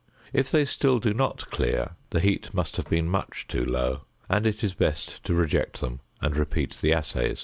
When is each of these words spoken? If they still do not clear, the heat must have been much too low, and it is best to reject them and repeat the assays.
If 0.33 0.49
they 0.49 0.65
still 0.65 0.97
do 0.97 1.13
not 1.13 1.51
clear, 1.51 1.91
the 2.09 2.21
heat 2.21 2.55
must 2.55 2.75
have 2.77 2.89
been 2.89 3.07
much 3.07 3.45
too 3.47 3.63
low, 3.63 4.01
and 4.29 4.47
it 4.47 4.63
is 4.63 4.73
best 4.73 5.23
to 5.25 5.35
reject 5.35 5.79
them 5.79 5.99
and 6.23 6.35
repeat 6.35 6.77
the 6.81 6.91
assays. 6.91 7.39